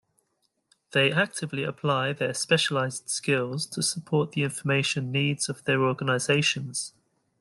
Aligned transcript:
They 0.93 1.11
actively 1.11 1.61
apply 1.63 2.13
their 2.13 2.33
specialized 2.33 3.07
skills 3.07 3.67
to 3.67 3.83
support 3.83 4.31
the 4.31 4.41
information 4.41 5.11
needs 5.11 5.47
of 5.47 5.63
their 5.65 5.83
organizations. 5.83 6.95